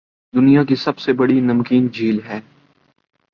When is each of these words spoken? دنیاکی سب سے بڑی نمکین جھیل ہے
دنیاکی 0.33 0.75
سب 0.75 0.99
سے 0.99 1.13
بڑی 1.13 1.39
نمکین 1.39 1.87
جھیل 1.87 2.19
ہے 2.25 2.39